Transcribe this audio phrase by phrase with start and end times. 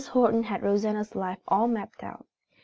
[0.13, 2.25] Horton had Rosanna's life all mapped out.